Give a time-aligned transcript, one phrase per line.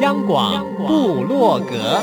[0.00, 2.02] 央广布洛格，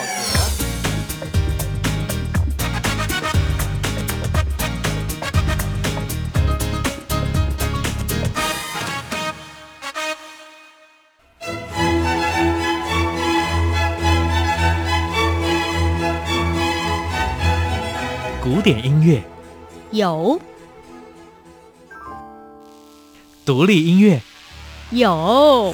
[18.40, 19.24] 古典音乐。
[19.90, 20.40] 有，
[23.44, 24.22] 独立音乐。
[24.92, 25.74] 有，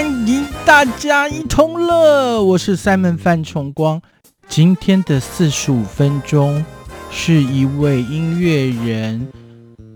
[0.00, 4.00] 欢迎大家一同乐，我是 Simon 范崇光。
[4.48, 6.64] 今天的四十五分钟
[7.10, 9.28] 是一位音乐人，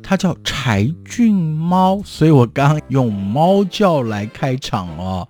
[0.02, 5.26] 他叫柴俊猫，所以我刚用猫叫来开场哦。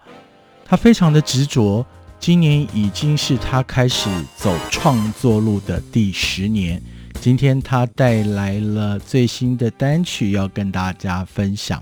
[0.64, 1.86] 他非常的执着，
[2.19, 6.83] 今年已经是他开始走创作路的第十年。
[7.20, 11.80] 今天他带来了最新的单曲要跟大家分享。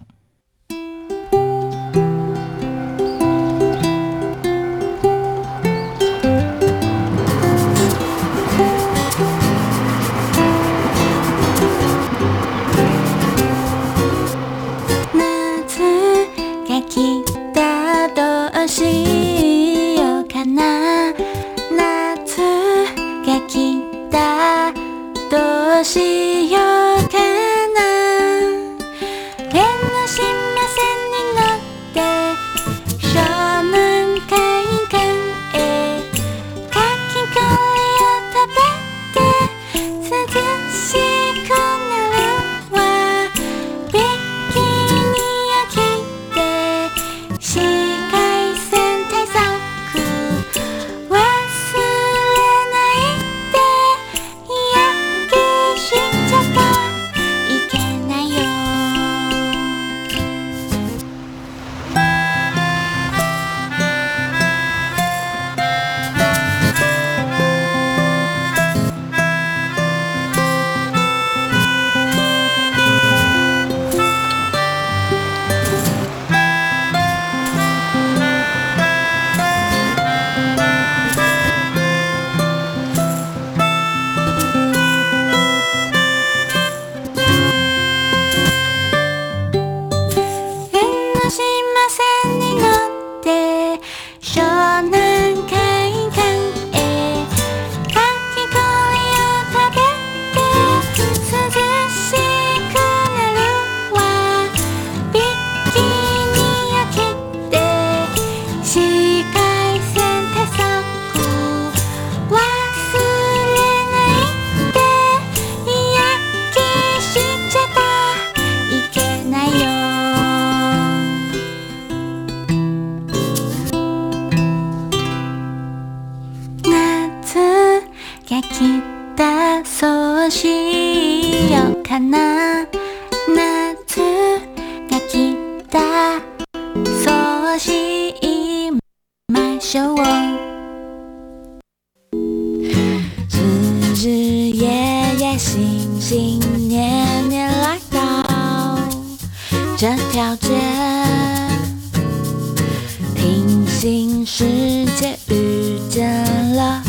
[154.25, 156.09] 世界遇见
[156.55, 156.83] 了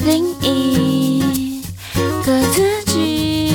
[0.00, 1.62] 另一
[2.24, 3.52] 个自己。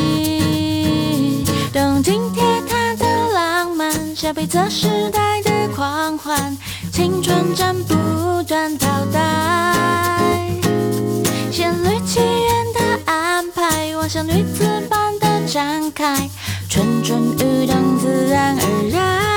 [1.71, 6.57] 东京铁塔的浪漫，下辈子时代的狂欢，
[6.91, 10.59] 青春正不断倒带。
[11.51, 16.29] 仙女奇缘的安排，我像女子般的展开，
[16.69, 19.30] 蠢蠢欲动，自然而然。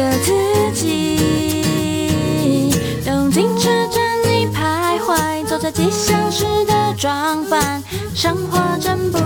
[0.00, 0.32] 个自
[0.72, 1.18] 己。
[3.04, 9.18] 东京车站里徘徊，做着吉祥时的装扮，生活真不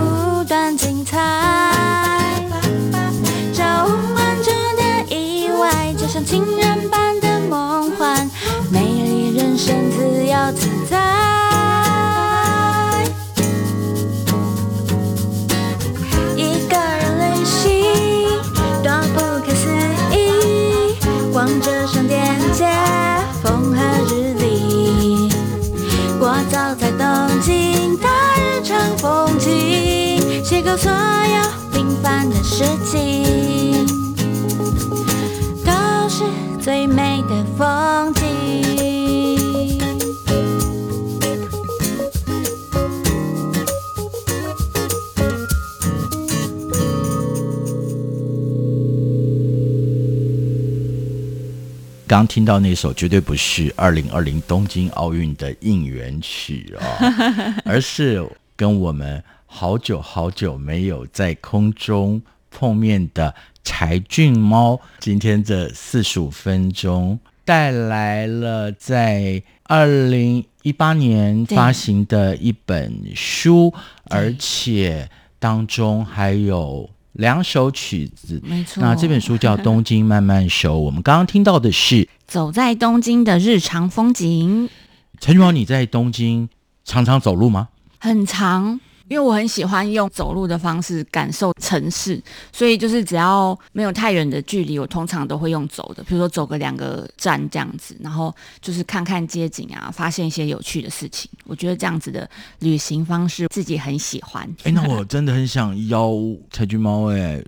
[30.77, 33.85] 所有平凡的事情，
[35.63, 36.23] 都是
[36.61, 38.25] 最美的风景。
[52.07, 56.83] 刚听到那首绝对不是二零二零东京奥运的应援曲哦，
[57.65, 58.25] 而是
[58.55, 59.21] 跟我们
[59.57, 62.21] 好久好久没有在空中
[62.51, 73.73] 碰面的柴俊猫，今天这四十五分钟带来了在二零一八年发行的一本书，
[74.09, 75.09] 而且
[75.39, 76.89] 当中还有。
[77.13, 78.83] 两首曲子，没错。
[78.83, 84.69] 那这本书叫《东京慢慢熟》，我们刚刚听到的是走在东京的日常风景。
[85.21, 86.49] 柴郡猫，你在东京
[86.83, 87.69] 常常走路吗？
[87.99, 88.81] 很常。
[89.07, 92.21] 因为我很喜欢用走路的方式感受城市，
[92.51, 101.29] 所以就是只要没有太远的距离，我通常都会用走的，比如说走个两个站这样子，然后就是看看街景啊，发现一些有趣的事情。
[101.45, 102.27] 我觉得这样子的
[102.59, 104.43] 旅行方式自己很喜欢。
[104.63, 106.11] 哎，那我真的很想邀
[106.49, 107.43] 柴郡猫哎，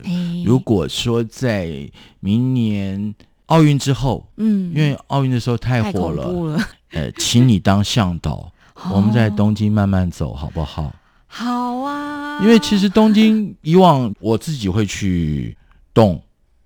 [0.46, 1.90] 如果说在
[2.20, 3.16] 明年
[3.48, 6.60] 奥运之后，嗯，因为奥运的时候太火了，
[6.92, 10.94] 呃，请你当向导， 哦，我们在东京慢慢走，好不好？
[11.28, 15.56] 好啊，因为其实东京以往我自己会去
[15.94, 16.22] 动，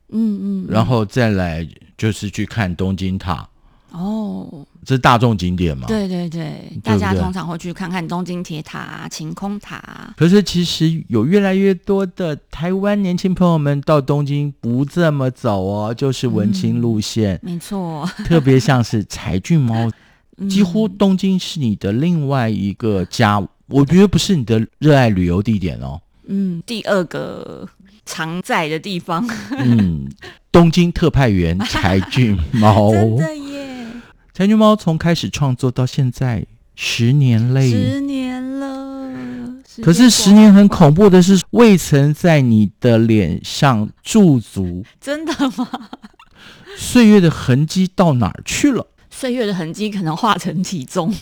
[0.09, 1.67] 嗯嗯，然后再来
[1.97, 3.47] 就是去看东京塔，
[3.91, 5.87] 哦，这是大众景点嘛？
[5.87, 10.13] 对对对，大家通常会去看看东京铁塔、晴空塔。
[10.15, 18.07] 可是其实有越来越多的台湾年轻朋友们到东京不这么走哦，就是文青路线，没错。
[18.25, 19.89] 特别像是柴郡猫，
[20.47, 23.45] 几乎东京是你的另外一个家。
[23.71, 26.01] 我觉得不是你的热爱旅游地点哦。
[26.27, 27.67] 嗯，第二个
[28.05, 29.27] 常在的地方。
[29.57, 30.09] 嗯，
[30.51, 32.91] 东京特派员柴俊猫。
[32.93, 33.87] 真的耶！
[34.33, 36.45] 柴俊猫从开始创作到现在
[36.75, 39.11] 十年嘞，十年了。
[39.81, 44.83] 可是十年很恐怖的是，未曾在你的脸上驻足。
[44.99, 45.67] 真的吗？
[46.77, 48.87] 岁月的痕迹到哪儿去了？
[49.09, 51.13] 岁月的痕迹可能化成体重。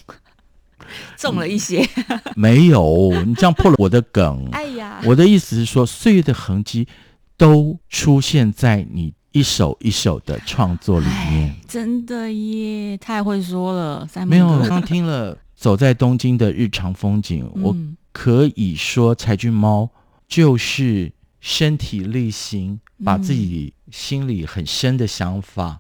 [1.18, 4.48] 重了一些，嗯，没有，你这样破了我的梗。
[4.54, 6.88] 哎呀，我的意思是说，岁月的痕迹
[7.38, 11.56] 都出现在你一首一首的创作里面。
[11.68, 14.08] 真的耶，太会说了。
[14.28, 17.76] 没有，刚听了走在东京的日常风景，嗯、我
[18.12, 19.90] 可以说柴郡猫
[20.28, 25.80] 就是身体力行，把自己心里很深的想法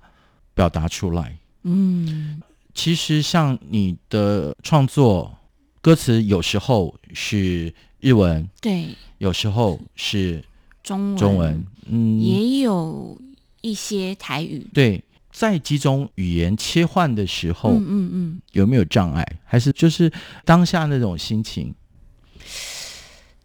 [0.53, 1.37] 表达出来。
[1.63, 2.41] 嗯。
[2.81, 5.37] 其实像你的创作
[5.81, 10.41] 歌词，有时候是日文，对，有时候是
[10.81, 13.19] 中文，中文，嗯，也有
[13.59, 14.65] 一些台语。
[14.73, 19.27] 对，在几种语言切换的时候，嗯嗯嗯，有没有障碍？
[19.43, 20.09] 还是就是
[20.45, 21.75] 当下那种心情？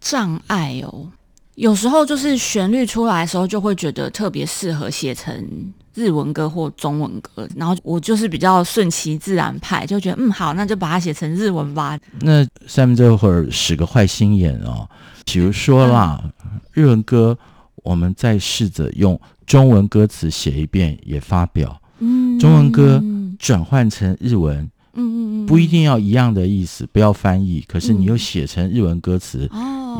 [0.00, 1.10] 障碍哦，
[1.56, 5.74] 有时候就是旋律出来的时候，就会觉得特别适合写成。
[5.94, 11.98] 日文歌或中文歌，然后我就是比较顺其自然派，就觉得嗯好，那就把它写成日文吧。
[12.20, 14.88] 那下面这会儿使个坏心眼哦，
[15.24, 17.36] 比如说啦，嗯、日文歌，
[17.76, 21.80] 我们再试着用中文歌词写一遍，也发表。
[22.00, 23.02] 嗯，中文歌
[23.38, 24.58] 转换成日文，
[24.94, 29.48] 嗯嗯嗯，不一定要一样的意思，不要翻译，可是你又写成日文歌词，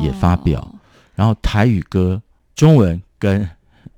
[0.03, 0.59] 也发表。
[0.59, 0.75] 哦、
[1.15, 2.21] 然后台语歌，
[2.53, 3.47] 中文跟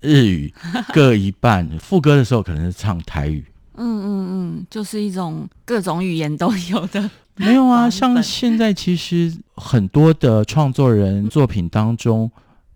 [0.02, 0.54] 日语
[0.94, 3.44] 各一半，副歌的时候可能是唱台语。
[3.76, 7.10] 嗯嗯嗯，就是一种各种语言都有的。
[7.36, 12.32] 没有啊，像现在其实很多的创作人作品当中，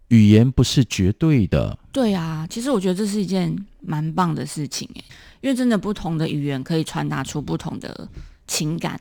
[0.09, 1.77] 语言不是绝对的。
[1.91, 5.03] 对啊，其实我觉得这是一件蛮棒的事情诶，
[5.41, 8.07] 因为真的不同的语言可以传达出不同的
[8.47, 8.99] 情感。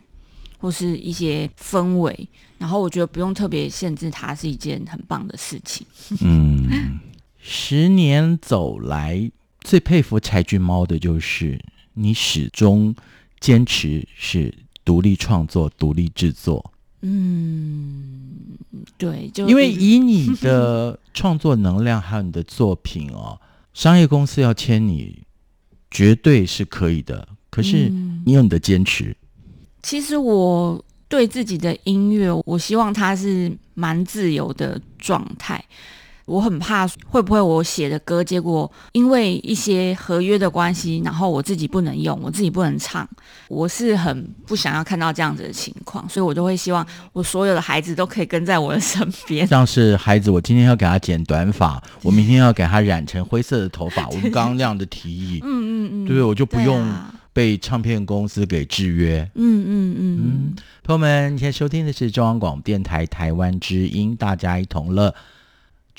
[0.62, 5.86] 或是一些氛围，然后我觉得不用特别限制它，是一件很棒的事情。
[6.20, 7.00] 嗯，
[7.40, 9.30] 十年走来，
[9.60, 11.58] 最佩服柴郡猫的就是
[11.94, 12.94] 你始终
[13.40, 14.54] 坚持是
[14.84, 16.72] 独立创作、独立制作。
[17.02, 18.58] 嗯，
[18.98, 23.40] 对，就因为以你的创作能量还有你的作品哦，
[23.72, 25.22] 商业公司要签你，
[25.90, 27.26] 绝对是可以的。
[27.48, 27.88] 可是
[28.24, 29.16] 你有你的坚持。
[29.82, 35.64] 其实我对自己的音乐，我希望它是蛮自由的状态。
[36.30, 43.08] 我很怕会不会我写的歌，结果因为一些合约的关系，然后我自己不能用，我自己不能唱。
[43.48, 49.44] 我是很不想要看到这样子的情况，所以我就会希望我所有的孩子都可以跟在我的身边。
[49.48, 54.06] 像是孩子，我今天要给他剪短发，我明天要给他染成灰色的头发。
[54.08, 56.22] 我们刚刚那样的提议，嗯嗯嗯，对不对？
[56.22, 56.88] 我就不用
[57.32, 59.28] 被唱片公司给制约。
[59.34, 65.12] 嗯嗯嗯嗯，朋友们，你现在收听的是中央广播电台台湾之音，大家一同乐。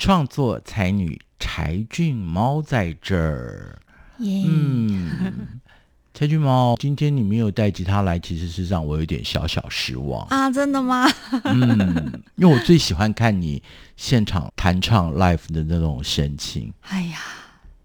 [0.02, 3.78] 创作才女柴俊猫在这儿.
[4.18, 5.32] 嗯，
[6.12, 10.50] 柴俊猫，今天你没有带吉他来，其实是让我有点小小失望啊！
[10.50, 11.08] 真的吗？
[11.44, 13.62] 嗯，因为我最喜欢看你
[13.96, 16.72] 现场弹唱 live 的那种神情。
[16.88, 17.18] 哎呀，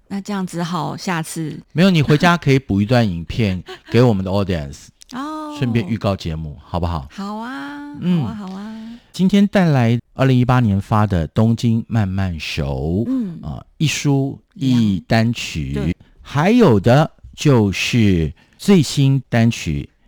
[0.08, 7.08] 那这样子好，下次没有，你回家可以补一段影片给我们的 audience 哦，顺便预告节目，好不好？
[7.12, 8.74] 好啊，好啊，好啊。
[9.18, 19.90] 今天带来二零一八年发的《东京慢慢熟》，嗯啊，一书一单曲，还有的就是最新单曲《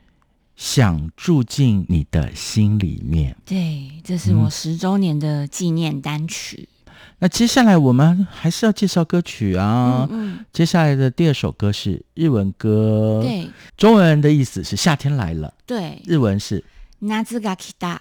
[0.55, 3.33] 想住进你的心里面》。
[3.49, 6.69] 对，这是我十周年的纪念单曲。
[6.85, 6.93] 嗯。
[7.17, 10.07] 那接下来我们还是要介绍歌曲啊。
[10.11, 10.45] 嗯嗯。
[10.53, 15.51] 接下来的第二首歌是日文歌，对，中文的意思是夏天来了。
[15.65, 16.63] 对，日文是
[17.01, 17.97] 夏が来た。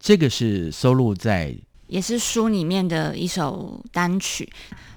[0.00, 1.54] 这个是收录在，
[1.88, 4.48] 也是书里面的一首单曲。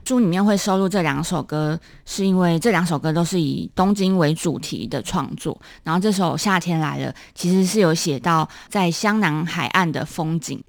[0.03, 5.60] 书里面会收录这两首歌，是因为这两首歌都是以东京为主题的创作。
[5.84, 10.62] 然后这首《夏天来了》其实是有写到在湘南海岸的风景。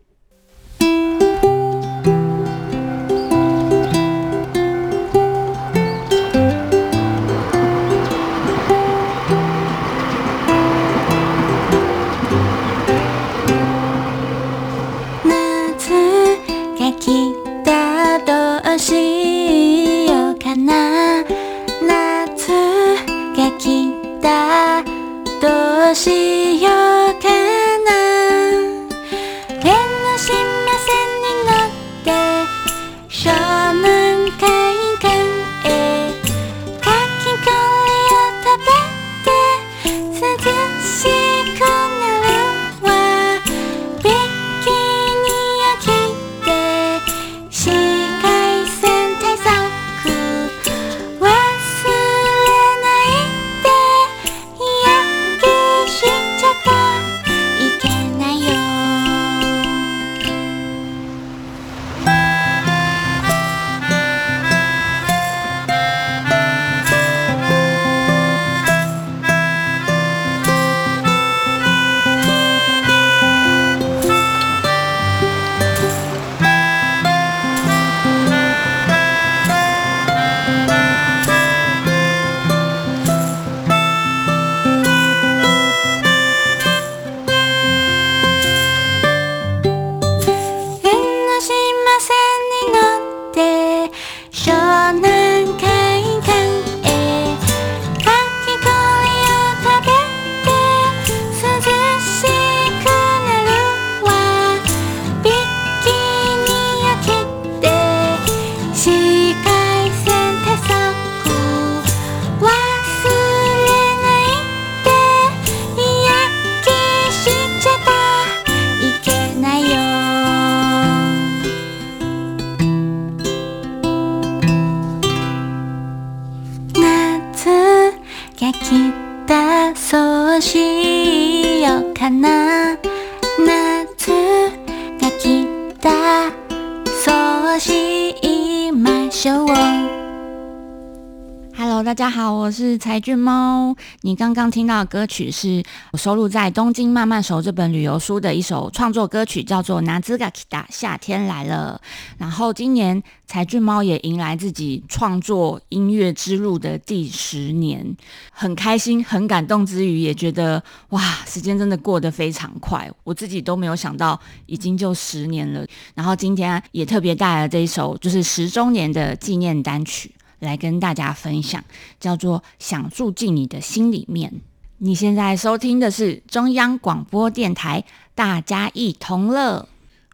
[142.83, 143.77] 柴郡猫。
[144.01, 145.62] 你刚刚听到的歌曲是
[145.93, 151.81] 我收录在《东京慢慢熟》这本旅游书的一首创作歌曲，叫做《夏が来た》，夏天来了。
[152.19, 157.87] 然后今年柴郡猫也迎来自己创作音乐之路的第十年，
[158.33, 165.65] 很开心、很感动之余，也觉得哇，时间真的过得非常快，我自己都没有想到已经就十年了。
[165.95, 170.11] 然后今天也特别带来了这一首，就是十周年的纪念单曲。
[170.42, 171.64] 来跟大家分享，
[172.00, 174.30] 叫做《想住进你的心里面》。
[174.78, 177.84] 你现在收听的是中央广播电台，
[178.16, 179.68] 大家一同乐。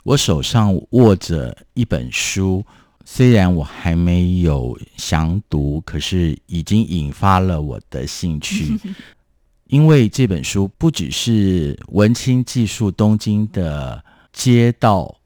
[0.05, 2.63] 我手上握着一本书，
[3.07, 8.79] 虽然我还没有详读，可是已经引发了我的兴趣。
[9.69, 15.18] 因为这本书不只是文青记述东京的街道。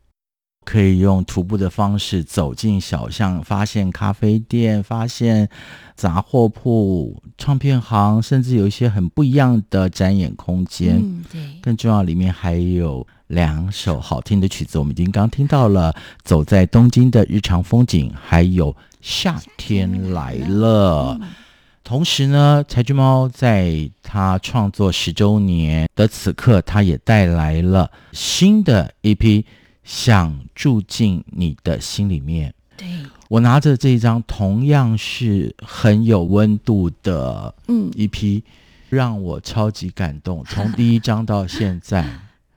[0.65, 5.49] 可以用徒步的方式走进小巷，发现咖啡店，发现
[5.97, 10.99] 杂货铺、唱片行，甚至有一些很不一样的展演空间。
[11.03, 11.41] 嗯，对。
[11.61, 15.93] 更重要，里面还有两首好听的曲子，我们已经刚听到了
[16.23, 21.19] 《走在东京的日常风景》，还有《夏天来了》。
[21.83, 29.45] 同时呢，柴郡猫在他创作十周年的此刻，他也带来了新的一批。
[29.83, 32.55] 想住进你的心里面。
[32.77, 32.89] 对，
[33.29, 38.43] 我拿着这一张同样是很有温度的嗯一批
[38.89, 40.45] 让我超级感动。
[40.49, 42.07] 从第一张到现在，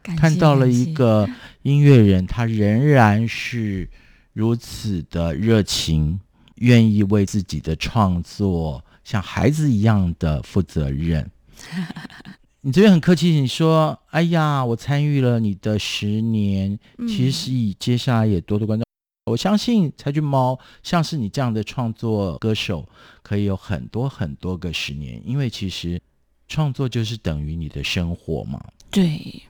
[0.04, 1.28] 看到了一个
[1.64, 3.90] 音乐人，他仍然是
[4.34, 6.20] 如此的热情，
[6.56, 11.30] 愿意为自己的创作像孩子一样的负责任。
[12.66, 18.84] 你这边很客气，你说：“哎呀，我参与了你的十年。”其实以接下来也多多关照。
[18.84, 22.90] 嗯、我相信柴郡猫像是你这样的创作歌手，
[23.22, 26.02] 可以有很多很多个十年，因为其实
[26.48, 28.60] 创作就是等于你的生活嘛。
[28.90, 29.44] 对，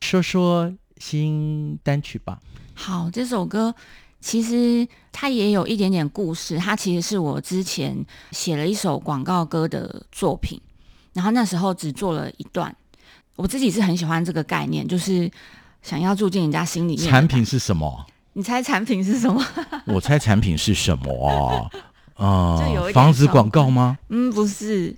[0.00, 2.40] 说说新单曲吧。
[2.72, 3.74] 好，这首歌
[4.20, 10.60] 其实它也有一点点故事，它其实是我之前写了一首广告歌的作品。
[11.12, 12.74] 然后那时候只做了一段，
[13.36, 15.30] 我自己是很喜欢这个概念，就是
[15.82, 17.08] 想要住进人家心里面。
[17.08, 18.06] 产品是什么？
[18.34, 19.44] 你猜产品是什么？
[19.86, 21.70] 我猜产品是什么 啊？
[22.14, 23.98] 啊、呃，房子广告吗？
[24.08, 24.96] 嗯，不是，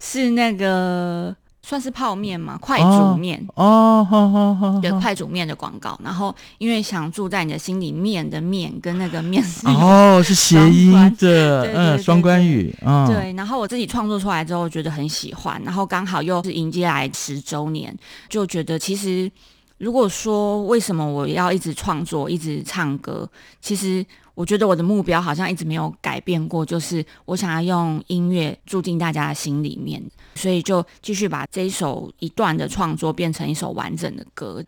[0.00, 1.34] 是那个。
[1.68, 6.00] 算是泡面嘛，快煮面哦，好好好，对，快煮面的广告。
[6.02, 13.06] 然后因为想住在你的心里面的面跟那个面是哦，是谐音的，嗯，双关语啊。
[13.06, 17.94] 对，然后我自己创作出来之后，觉得很喜欢，然后刚好又是迎接来十周年，
[18.30, 19.30] 就觉得其实
[19.76, 23.28] 如果说为什么我要一直创作，一直唱歌，
[23.60, 24.02] 其实。
[24.38, 30.00] 我觉得我的目标好像一直没有改变过，就是我想要用音乐住进大家的心里面，
[30.36, 34.64] 所以就继续把这一首一段的创作变成一首完整的歌。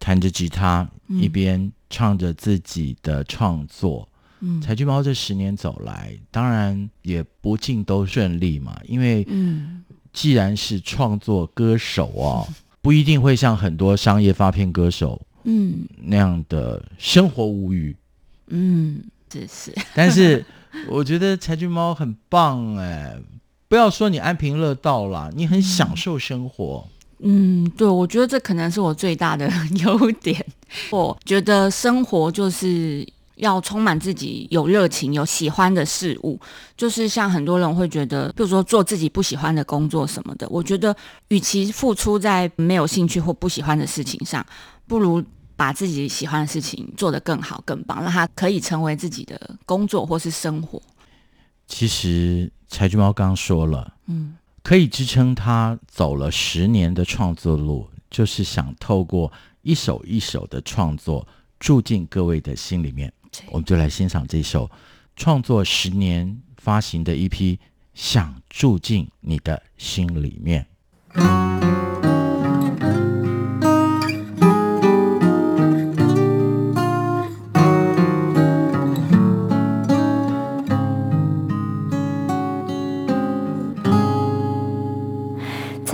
[0.00, 4.08] 弹着吉他，一边唱着自己的创作。
[4.40, 12.44] 嗯，柴郡猫这十年走来，当然也不尽都顺利嘛，因为嗯，既然是创作歌手哦，
[12.82, 17.94] 不一定会像很多商业发片歌手嗯那样的生活无虞。
[18.48, 19.74] 嗯，是是。
[19.94, 20.44] 但是
[20.88, 23.16] 我觉得柴郡猫很棒哎，
[23.68, 26.86] 不要说你安贫乐道啦，你很享受生活。
[27.20, 29.50] 嗯，对，我觉得这可能是我最大的
[29.84, 30.44] 优点。
[30.90, 33.06] 我觉得生活就是
[33.36, 36.38] 要充满自己有热情、有喜欢的事物。
[36.76, 40.94] 就是像很多人会觉得，比如说做自己不喜欢的工作什么的，我觉得
[41.28, 44.44] 与其付出在没有兴趣或不喜欢的事情上，
[44.86, 45.24] 不如。
[45.56, 50.80] 把自己喜欢的事情做得更好、更棒，让它可以成为自己的工作或是生活。
[51.66, 61.26] 其实柴郡猫刚说了，嗯，可以支撑他走了十年的创作路，就是想透过一首一首的创作
[61.58, 63.12] 住进各位的心里面。
[63.50, 64.70] 我们就来欣赏这首
[65.16, 67.56] 创作十年发行的一批
[67.94, 70.66] 《想住进你的心里面》。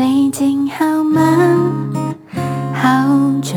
[0.03, 1.23] 最近好吗？
[2.75, 3.07] 好
[3.41, 3.57] 久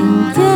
[0.00, 0.49] 点点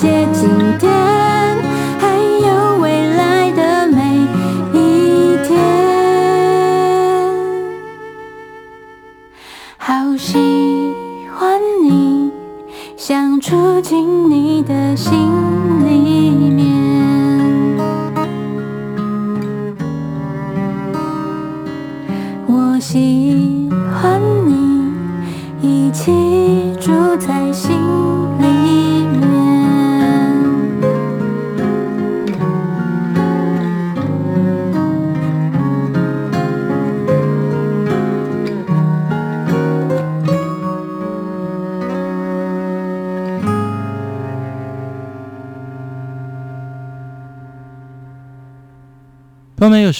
[0.00, 1.09] 写今天。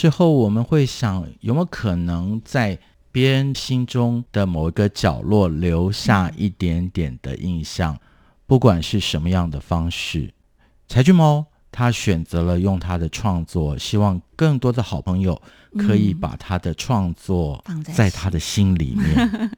[0.01, 2.79] 时候我们会想，有没有可能在
[3.13, 7.99] 别人心中的某一个角落留下一点点的印象，
[8.47, 10.33] 不管是什么样的方式。
[10.89, 15.39] 柴俊猫他选择了用他的创作，希望更多的好朋友
[15.77, 19.51] 可以把他的创作放在在他的心里面。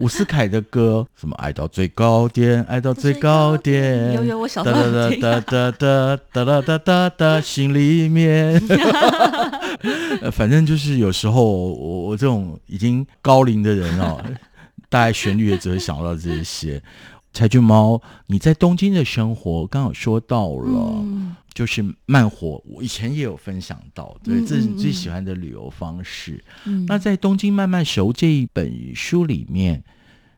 [0.00, 8.58] 伍思凯的歌，什么爱到最高点，爱到最高点，有有我小时候哒哒哒哒哒哒哒哒哒，心里面。
[10.22, 14.18] 呃， 反正就是有时候我我这种已经高龄的人哦，
[14.88, 16.82] 大概旋律也只会想到这些。
[17.32, 20.72] 柴郡猫，你在东京的生活，刚好说到了，
[21.04, 22.62] 嗯就是慢活。
[22.66, 26.42] 我以前也有分享到，对，嗯这是你最喜欢的旅游方式。
[26.64, 29.82] 嗯那在《东京慢慢熟》这一本书里面，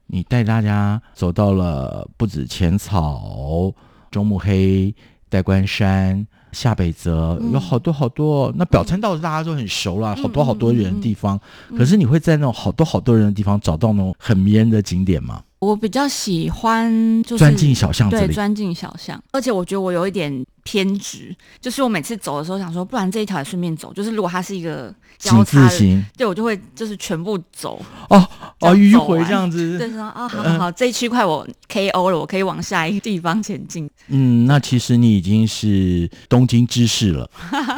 [0.06, 3.72] 你带大家走到了不止浅草、
[4.10, 4.94] 中目黑、
[5.28, 8.52] 代官山、下北泽，嗯有好多好多。
[8.56, 11.40] 那表参道大家都很熟了，好多好多人的地方。
[11.70, 15.42] 嗯可是你会在那种好多好多人的地方找到那种很迷人的景点吗？
[15.62, 23.94] 我比较喜欢就是钻进小巷子里，对钻进小巷，而且我觉得我有一点偏执，就是我每次走的时候想说，不然这一条也顺便走。
[23.94, 27.80] 就是如果它是一个交请叉型，对我就会就是全部走。
[28.08, 29.78] 哦哦，迂回这样子。
[29.78, 33.88] 对，说啊，好好好，这一区块我 KO 了，我可以往下一个地方前进。
[34.08, 37.30] 嗯，那其实你已经是东京知识了。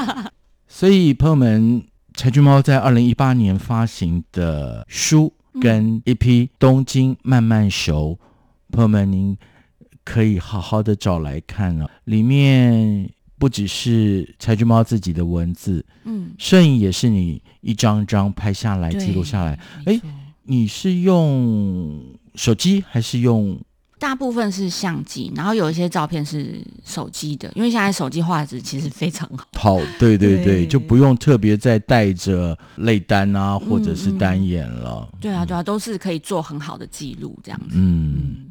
[0.67, 8.19] 所以朋友们，柴郡猫在二零一八年发行的书跟一批《东京慢慢熟》，
[8.73, 9.37] 朋友们您
[10.05, 19.59] 可以好好的找来看了、里面不只是柴郡猫自己的文字，嗯，摄影也是你一张张拍下来、记录下来。
[19.87, 20.01] 哎
[20.47, 23.59] 你是用手机还是用？
[23.99, 29.47] 大部分是相机，然后有一些照片是手机的，因为现在手机画质其实非常好。
[29.55, 35.09] 好，对对对，对就不用特别再带着泪单啊，或者是单眼了。
[35.21, 37.77] 对啊，对啊，都是可以做很好的记录这样子。
[37.77, 38.44] 嗯，嗯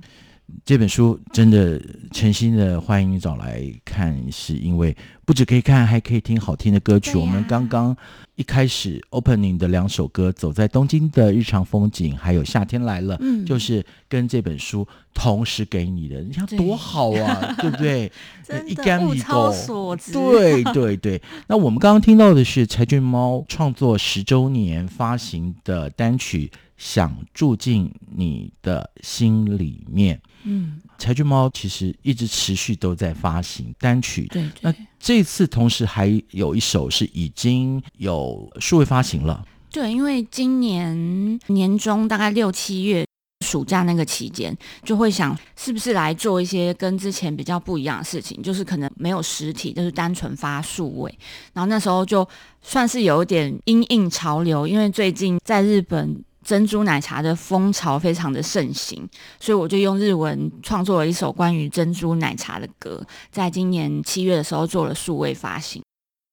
[0.66, 7.12] 这本书真的诚心的欢迎你找来看，是因为不只可以看，还可以听好听的歌曲。
[7.12, 7.96] 啊、我们刚刚
[8.36, 18.12] 一开始 opening 的两首歌，《走在东京的日常风景》，还有《夏天来了》，嗯，就是跟这本书同时给你的，你看多好啊，对，对不对？
[18.44, 20.14] 真的物超所值。
[20.14, 21.22] 对对对。
[21.48, 26.52] 那我们刚刚听到的是柴俊猫创作十周年发行的单曲
[26.84, 30.18] 《想住进你的心里面》。
[30.44, 34.28] 嗯，柴郡猫其实一直持续都在发行单曲。
[34.28, 39.46] 对，对，那这次同时还有一首是已经有数位发行了。
[39.72, 43.08] 对，因为今年年中大概六七月
[43.46, 51.20] 暑假那个期间，就会想是不是来做一些跟之前比较不一样的事情，就是可能没有实体，就是单纯发数位。
[51.54, 52.28] 然后那时候就
[52.62, 56.22] 算是有一点因应潮流，因为最近在日本。
[56.44, 59.08] 珍珠奶茶的风潮非常的盛行，
[59.40, 65.82] 所以我就用日文创作了一首关于珍珠奶茶的歌，在今年七月的时候做了数位发行。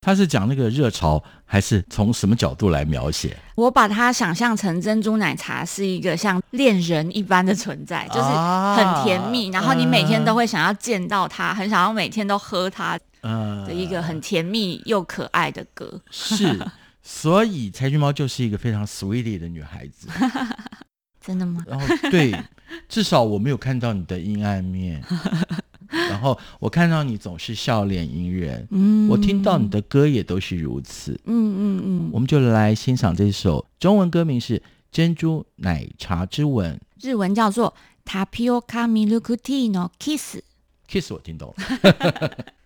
[0.03, 3.37] 他是讲那个热潮，还是从什么角度来描写？
[3.55, 12.99] 我把它想象成珍珠奶茶是一个像恋人一般的存在，就是很甜蜜，啊、然后你每天都会想要见到它，很想要每天都喝它，
[13.67, 16.01] 的一个很甜蜜又可爱的歌。
[16.11, 16.59] 是。
[17.03, 20.09] 所以柴郡猫就是一个非常 sweetie 的女孩子，
[21.21, 21.65] 真的吗？
[21.67, 22.35] 然后对，
[22.89, 25.03] 至少我没有看到你的阴暗面，
[25.89, 34.59] 然后我看到你总是笑脸迎人，嗯，我听到你的歌也都是如此，嗯嗯嗯，嗯我们就来欣赏这首中文歌名是
[34.93, 42.31] 《珍珠奶茶之吻》，日文叫做 Tapioca Milk Tea no Kiss，Kiss 我听懂了。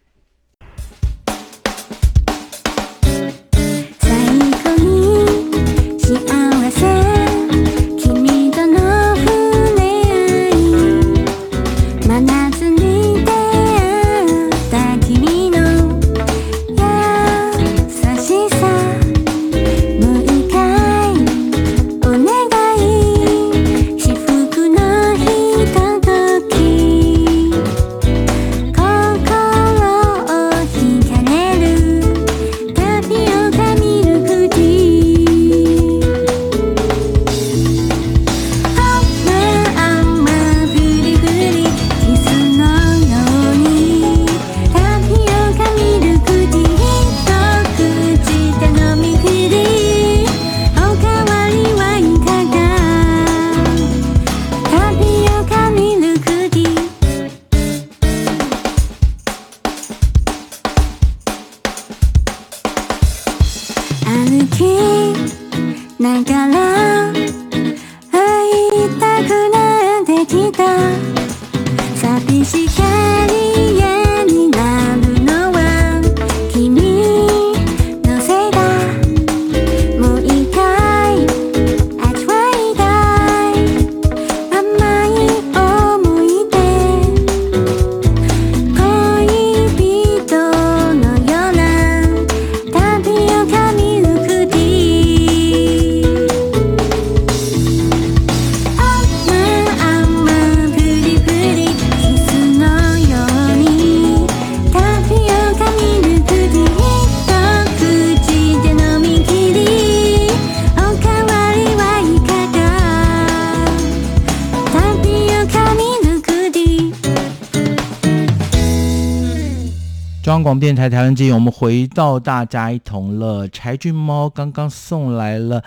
[120.55, 123.49] 广电台台湾之音，我们回到大家一同乐。
[123.49, 125.65] 柴郡猫刚刚送来了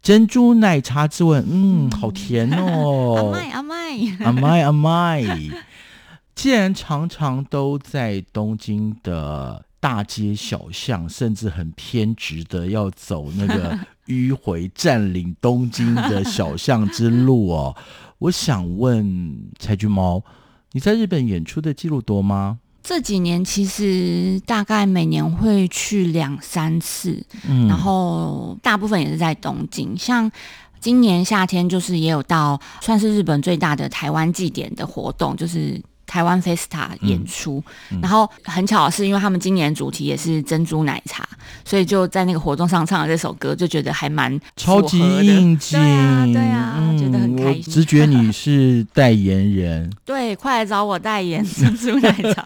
[0.00, 3.34] 珍珠奶茶之吻，嗯，好甜哦！
[3.36, 5.22] 阿麦阿麦阿麦阿麦，
[6.34, 17.76] 既然常常都在东京的大街小巷，甚至很偏执的要走那个迂回占领东京的小巷之路哦，
[18.20, 20.24] 我想问柴郡猫，
[20.72, 22.60] 你在日本演出的记录多吗？
[22.82, 29.96] 这几年其实大概每年会去两三次，嗯，然后大部分也是在东京。
[29.96, 30.30] 像
[30.80, 35.80] 今年夏天，就是也有到算是日本最大的台湾祭典的活动，就是。
[36.10, 37.62] 台湾 Festa 演出，
[38.02, 41.24] 然后很巧的是，因为他们今年主题也是珍珠奶茶，
[41.64, 47.62] 所以就在那个活动上唱了这首歌，就觉得还蛮超级应景，对啊，对啊，嗯、觉得很开心。
[47.62, 52.44] 直觉你是代言人，对，快来找我代言珍珠奶茶。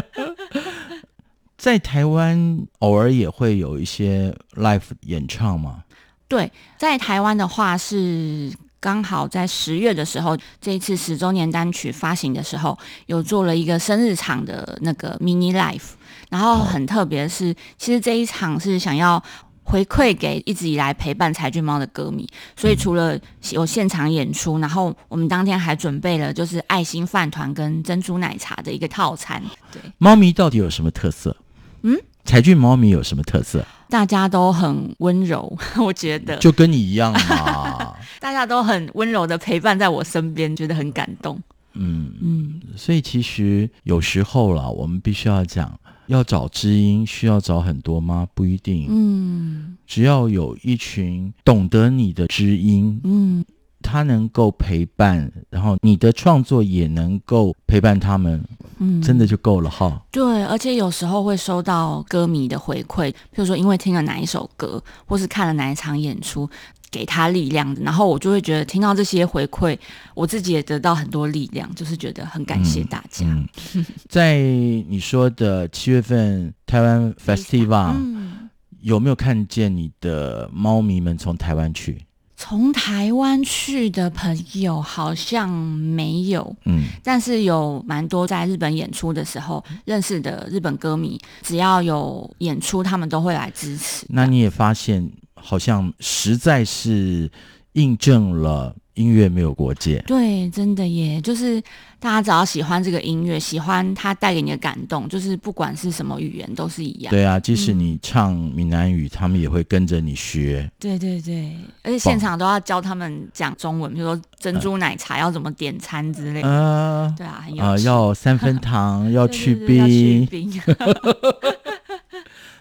[1.56, 5.84] 在台湾偶尔也会有一些 live 演唱吗？
[6.28, 8.52] 对，在台湾的话是。
[8.80, 15.82] 刚好在十月的时候，这一次十周年单曲发行的时候，有做了一个生日场的那个 mini live，
[16.30, 19.22] 然后很特别的是，其实这一场是想要
[19.64, 23.18] 回馈给一直以来陪伴柴俊猫的歌迷，所以除了
[23.50, 29.42] 有现场演出，然后我们当天还准备了就是爱心饭团跟珍珠奶茶的一个套餐。
[29.72, 31.36] 对，猫咪到底有什么特色？
[31.82, 33.64] 嗯，柴俊猫咪有什么特色？
[33.90, 37.87] 大家都很温柔， 我觉得就跟你一样嘛。
[38.18, 41.40] 大家都很温柔的陪伴在我身边，觉得很感动。
[41.74, 48.26] 嗯嗯，所以其实有时候啦，我们必须要讲，要找知音需要找很多吗？
[48.34, 48.86] 不一定。
[48.88, 53.44] 嗯，只要有一群懂得你的知音，嗯。
[53.80, 58.44] 他能够陪伴，然后你的创作也能够陪伴他们，
[58.78, 60.00] 嗯，真的就够了哈。
[60.10, 66.48] 对，而且有时候会收到歌迷的回馈，譬如说因为听了哪一首歌，或是看了哪一场演出，
[66.90, 69.78] 给他力量，然后我就会觉得听到这些回馈，
[70.14, 73.26] 我自己也得到很多力量，就是觉得很感谢大家。
[73.26, 78.48] 嗯嗯、在你说的七月份台湾 Festival，嗯，
[78.80, 81.98] 有没有看见你的猫咪们从台湾去？
[82.40, 94.06] 从台湾去的朋友好像没有，嗯，但是有蛮多在日本演出的时候认识的日本歌迷，只要有演出，他们都会来支持。
[94.08, 97.28] 那你也发现，好像实在是
[97.72, 98.74] 印证了。
[98.98, 101.62] 音乐没有国界，对，真的耶，就是
[102.00, 107.10] 大家只要喜欢这个音乐，喜欢它带给你的感动，就是不管是什么语言都是一样。
[107.10, 110.68] 对啊，即使你唱闽南语，嗯，他们也会跟着你学。
[110.80, 116.48] 对对对，而且现场都要教他们讲中文，比如说珍珠奶茶要怎么点餐之类的。
[116.48, 120.26] 呃，对啊，很有呃，要三分糖， 要去冰。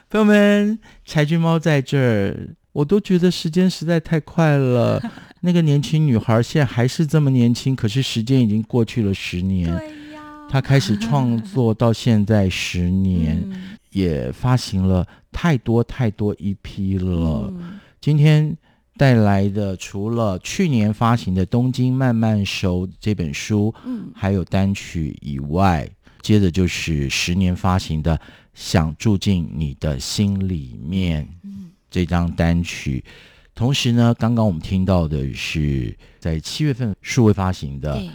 [0.10, 5.02] 朋友们，柴郡猫在这儿，我都觉得时间实在太快了。
[5.48, 9.66] 那个年轻女孩现在还是这么年轻，可是时间已经过去了十年。
[9.78, 17.50] 对呀，她开始创作到现在十年，嗯，也发行了太多太多 EP 了。
[17.58, 18.58] 嗯，今天
[18.98, 25.90] 带来的除了去年发行的《东京慢慢熟》这本书，嗯，还有单曲以外，
[26.22, 28.18] 接着就是十年发行的
[28.54, 33.02] 《想住进你的心里面》嗯，这张单曲。
[33.58, 37.96] 同时呢，刚刚我们听到的是在七月份数位发行的《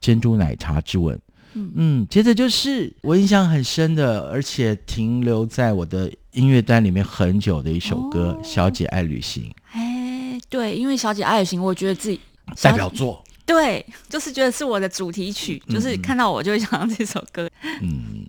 [0.00, 1.16] 珍珠奶茶之吻》。
[1.54, 9.42] 嗯嗯，接着就是我印象很深的，而且停留在我的音乐单里面很久的一首歌，哦《小姐爱旅行》。
[9.72, 12.20] 哎，对，因为《小姐爱旅行》，我觉得自己
[12.62, 17.50] 代表作，对，就是觉得是我的主题曲，嗯、就是看到我就会想到这首歌。
[17.82, 18.26] 嗯，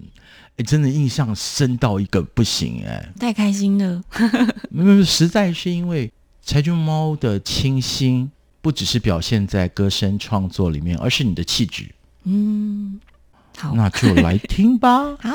[0.58, 4.04] 哎，真的印象深到一个不行，哎，太开心了。
[4.71, 6.12] 没有，实在是因为。
[6.45, 8.31] 柴郡猫的清新，
[8.62, 11.89] 不只是表现在歌声创作里面，而是你的气质。
[12.23, 13.01] 嗯，
[13.58, 15.17] 好，那就来听吧。
[15.19, 15.34] 好。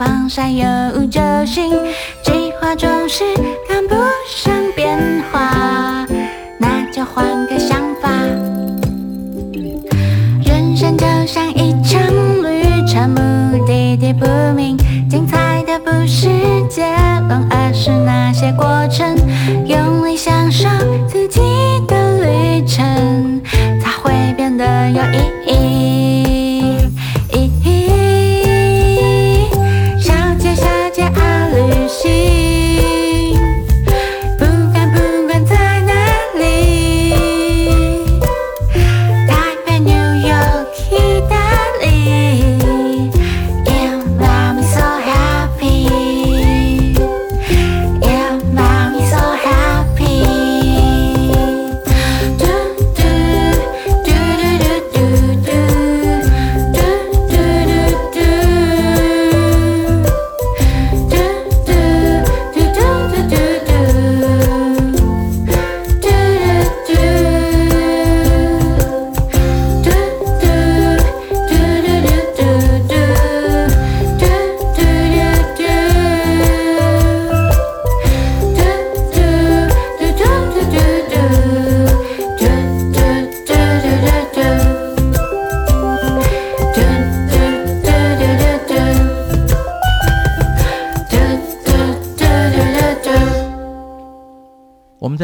[0.00, 1.70] 防晒有就行。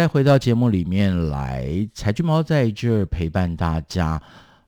[0.06, 4.20] 回到节目里面来，柴郡猫在这儿陪伴大家。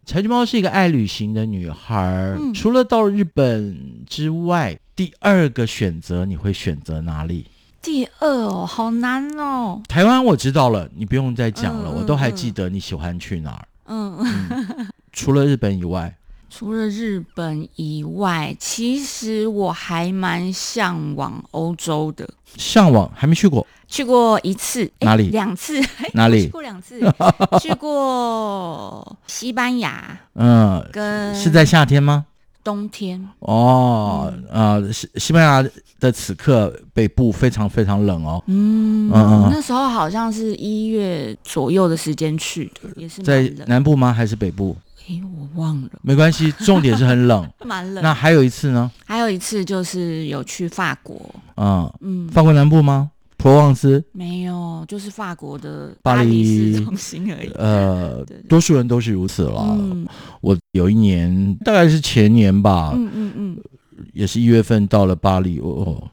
[0.05, 7.47] 柴郡猫是一个爱旅行的女孩，嗯、除了到日本之外，第二个选择你会选择哪里？
[7.83, 9.83] 第二哦，好难哦。
[9.87, 13.69] 台湾我知道了，你不用再讲了，嗯、我都还记得你喜欢去哪儿。
[13.87, 16.15] 嗯，嗯除了日本以外，
[16.51, 22.29] 除了日本以外，其实我还蛮向往欧洲的。
[22.57, 23.67] 向往还没去过。
[23.89, 25.31] 去过一次，哪里？
[25.31, 25.81] 两次，
[26.13, 26.43] 哪里？
[26.45, 27.01] 去过两次，
[27.61, 30.17] 去过西班牙。
[30.35, 32.27] 嗯，跟是在夏天吗？
[32.63, 33.27] 冬天。
[33.41, 38.43] 哦，呃，西西班牙的此刻北部非常非常冷哦。
[38.47, 44.13] 嗯嗯，那时候好像是一月左右的时间去的，也是在南部吗？
[44.13, 44.77] 还是北部？
[45.09, 45.89] 诶，我忘了。
[46.03, 48.05] 没关系，重点是很冷， 蛮冷。
[48.05, 48.91] 那还有一次呢？
[49.07, 51.19] 还有一次就是有去法国。
[51.57, 53.11] 嗯嗯，法国南部吗？
[53.39, 57.49] 普罗旺斯没有，就是法国的巴黎市中心而已。
[57.53, 59.77] 呃，多数人都是如此了。
[59.79, 60.05] 嗯、
[60.41, 63.59] 我有一年，大概是前年吧，嗯嗯嗯，
[64.13, 66.11] 也是一月份到了巴黎，哦，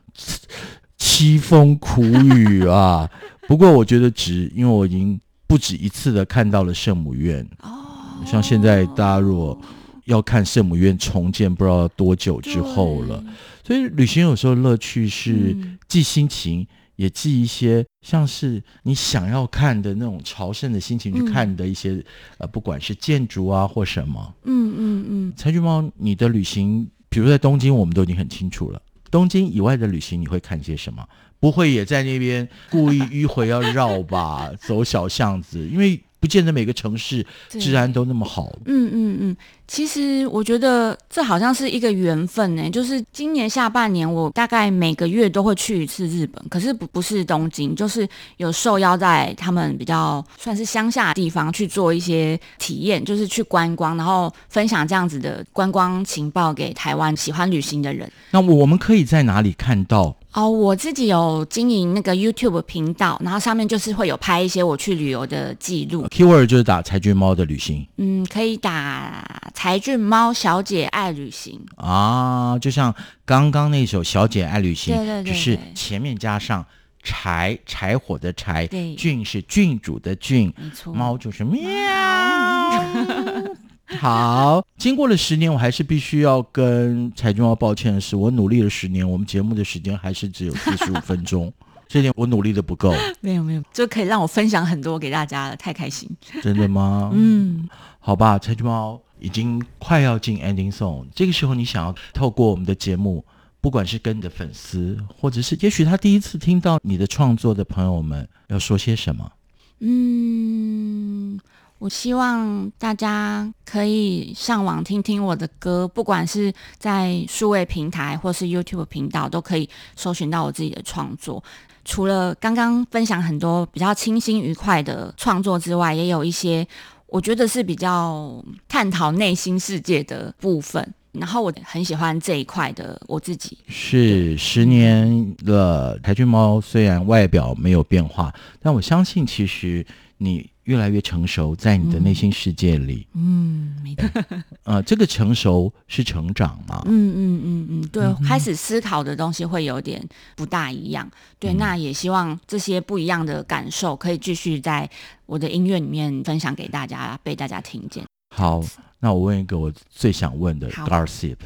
[1.00, 3.10] 凄风苦雨啊。
[3.50, 7.44] 不过我觉得值，因为我已经不止一次的看到了圣母院。
[7.64, 9.60] 哦，像现在大家如果
[10.04, 13.24] 要看圣母院重建，不知道多久之后了。
[13.64, 15.58] 所以旅行有时候乐趣是
[15.88, 16.62] 既心情。
[16.62, 22.04] 嗯也寄一些像是你想要看的那种朝圣的心情去看的一些、嗯、
[22.40, 25.34] 呃，不管是建筑啊或什么，嗯嗯嗯。
[25.36, 28.82] 柴郡猫，你的旅行，比如在东京，我们都已经很清楚了。
[29.12, 31.08] 东京以外的旅行，你会看些什么？
[31.40, 36.00] 不会也在那边故意迂回要绕吧， 走小巷子，因为。
[36.18, 38.52] 不见得每个城市治安都那么好。
[38.66, 39.38] 嗯嗯嗯，
[39.68, 42.70] 其实我觉得这好像是一个缘分呢。
[42.70, 48.08] 就是今年下半年，我大概每个月都会去一次日本，可是不不是东京，就是
[48.38, 58.10] 有受邀在他们比较算是乡下的地方去做一些体验，就是去观光，然后分享这样子的观光情报给台湾喜欢旅行的人。
[58.32, 60.16] 那我们可以在哪里看到？
[60.34, 66.06] 哦，我自己有经营那个 YouTube 频道，然后上面就是会有拍一些我去旅游的记录。
[66.10, 67.88] Keyword 就是打柴郡猫的旅行。
[67.96, 69.26] 嗯，可以打
[69.56, 72.94] 柴郡猫小姐爱旅行啊，就像
[73.26, 76.64] 刚刚那首小姐爱旅行，对对对，就是前面加上
[77.02, 81.64] 柴柴火的柴，对，郡是郡主的郡，没错，猫就是喵。
[84.00, 91.52] 好，经过了十年，我还是必须要跟柴俊猫抱歉的是，我努力了十年，我们节目的时间还是只有四十五分钟，
[91.88, 92.94] 这点我努力的不够。
[93.22, 96.10] 没有没有，就可以让我分享很多给大家了，太开心。
[96.44, 97.12] 真的吗？
[97.14, 103.26] 嗯，好吧，柴郡猫已经快要进 ending song，这个时候你想要透过我们的节目，
[103.60, 109.32] 不管是跟你的粉丝，或者是也许他第一次听到你的创作的朋友们，要说些什么？
[109.80, 111.40] 嗯。
[111.78, 121.44] 我希望大家可以上网听听我的歌，不管是在数位平台或是 YouTube 频道，都可以搜寻到我自己的创作。
[121.84, 126.66] 除了刚刚分享很多比较清新愉快的创作之外，也有一些
[127.08, 130.94] 我觉得是比较探讨内心世界的部分。
[131.12, 133.58] 然后我很喜欢这一块的我自己。
[133.68, 139.86] 是十年了，台剧猫虽然外表没有变化，但我相信其实
[140.18, 140.50] 你。
[140.66, 143.08] 越来越成熟，在你的内心世界里。
[143.14, 144.08] 嗯，没错。
[144.64, 146.84] 呃，这个成熟是成长嘛？
[146.86, 150.04] 嗯嗯嗯嗯，对，嗯开始思考的东西会有点
[150.36, 151.10] 不大一样。
[151.40, 154.90] 对，嗯那也希望这些不一样的感受可以继续在
[155.26, 158.04] 我的音乐里面分享给大家，被大家听见。
[158.36, 158.62] 好，
[159.00, 161.38] 那我问一个我最想问的好 Gossip，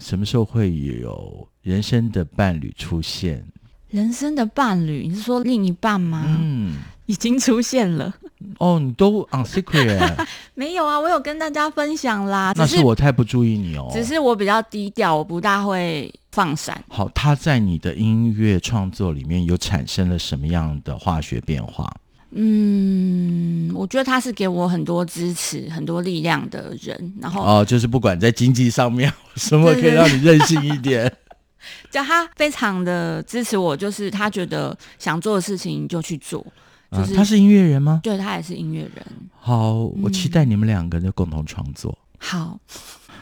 [0.00, 3.46] 什么时候会有人生的伴侣出现？
[3.88, 6.24] 人生的伴侣，你是说另一半吗？
[6.26, 6.74] 嗯，
[7.06, 8.14] 已经出现了。
[8.58, 12.52] 哦，你都 on secret， 没有啊，我有跟大家分享啦。
[12.56, 13.88] 那是我太不注意你哦。
[13.92, 16.82] 只是我比较低调，我不大会放闪。
[16.88, 21.92] 好，他在你的音乐创作里面有产生了什么样的化学变化？
[22.30, 27.14] 嗯，我觉得他是给我很多支持、很多力量的人。
[27.20, 31.10] 然后，哦，就是不管在经济上面，什么可以让你任性一点？
[31.90, 36.46] 就他非常的支持我，就是他觉得想做的事情就去做。
[36.90, 38.00] 就是、啊、他是音乐人吗？
[38.02, 39.06] 对，他也是音乐人。
[39.38, 41.96] 好，我期待你们两个人的共同创作。
[42.18, 42.58] 好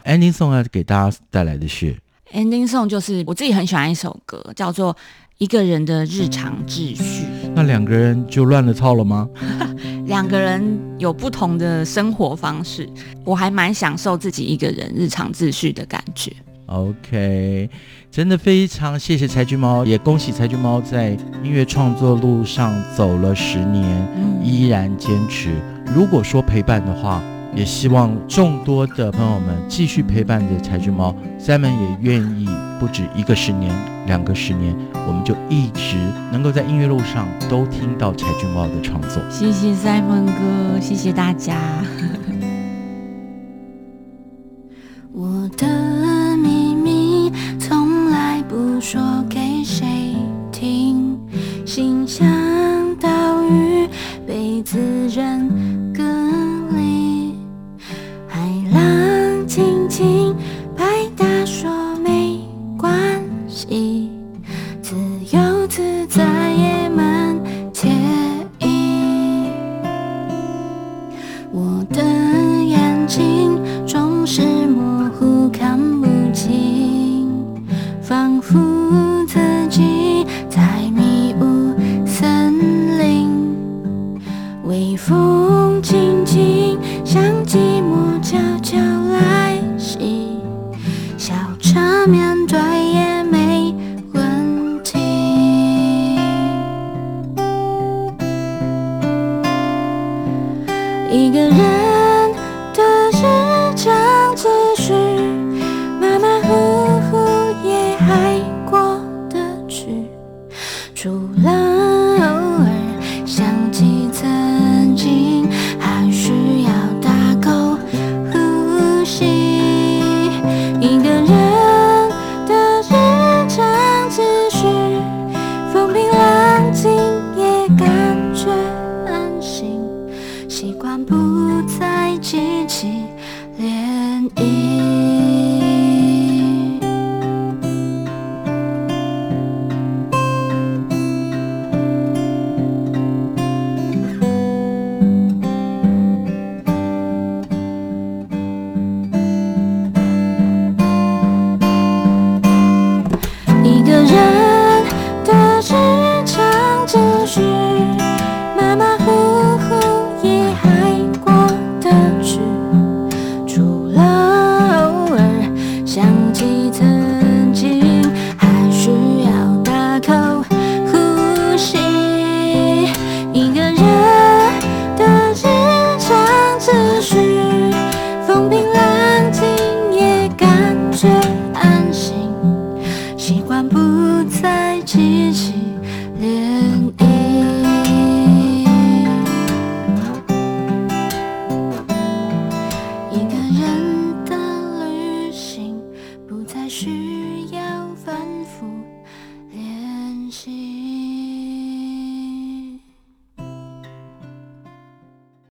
[0.05, 1.97] ，Ending Song 要给大家带来的是
[2.33, 4.95] Ending Song，就是我自己很喜欢一首歌，叫做
[5.39, 7.25] 《一个人的日常秩序》。
[7.55, 9.29] 那两个人就乱了套了吗？
[10.07, 12.89] 两个人有不同的生活方式，
[13.25, 16.33] 我还蛮享受自己一个人日常秩序的感觉。
[16.67, 17.71] OK，
[18.17, 21.11] 真的非常谢谢柴郡猫，也恭喜柴郡猫在
[21.43, 23.85] 音乐创作路上走了十年，
[24.17, 25.51] 嗯依然坚持。
[25.95, 27.23] 如果说陪伴的话，
[27.55, 31.14] 也希望众多的朋友们继续陪伴着柴郡猫。
[31.39, 32.49] Simon 也愿意
[32.81, 33.71] 不止一个十年、
[34.07, 34.75] 两个十年，
[35.07, 35.99] 我们就一直
[36.33, 39.23] 能够在音乐路上都听到柴郡猫的创作。
[39.31, 41.55] 谢谢 Simon 哥，谢谢大家。